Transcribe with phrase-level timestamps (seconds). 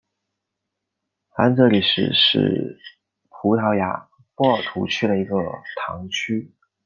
[1.37, 2.79] 凡泽里什是
[3.29, 5.35] 葡萄牙波尔图区的一个
[5.85, 6.51] 堂区。